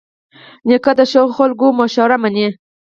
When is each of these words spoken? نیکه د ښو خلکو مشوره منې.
نیکه 0.67 0.91
د 0.99 1.01
ښو 1.11 1.23
خلکو 1.37 1.65
مشوره 1.79 2.17
منې. 2.23 2.47